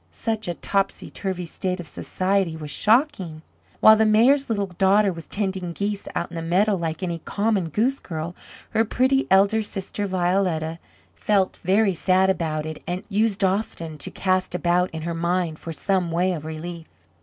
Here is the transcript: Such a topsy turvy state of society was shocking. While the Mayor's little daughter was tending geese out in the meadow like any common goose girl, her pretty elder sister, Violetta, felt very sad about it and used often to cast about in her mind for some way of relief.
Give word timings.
Such 0.11 0.47
a 0.47 0.55
topsy 0.55 1.11
turvy 1.11 1.45
state 1.45 1.79
of 1.79 1.85
society 1.87 2.57
was 2.57 2.71
shocking. 2.71 3.43
While 3.81 3.95
the 3.97 4.03
Mayor's 4.07 4.49
little 4.49 4.65
daughter 4.65 5.13
was 5.13 5.27
tending 5.27 5.73
geese 5.73 6.07
out 6.15 6.31
in 6.31 6.35
the 6.35 6.41
meadow 6.41 6.73
like 6.75 7.03
any 7.03 7.19
common 7.19 7.69
goose 7.69 7.99
girl, 7.99 8.33
her 8.71 8.83
pretty 8.83 9.27
elder 9.29 9.61
sister, 9.61 10.07
Violetta, 10.07 10.79
felt 11.13 11.57
very 11.57 11.93
sad 11.93 12.31
about 12.31 12.65
it 12.65 12.81
and 12.87 13.03
used 13.09 13.43
often 13.43 13.99
to 13.99 14.09
cast 14.09 14.55
about 14.55 14.89
in 14.89 15.03
her 15.03 15.13
mind 15.13 15.59
for 15.59 15.71
some 15.71 16.09
way 16.09 16.33
of 16.33 16.45
relief. 16.45 16.87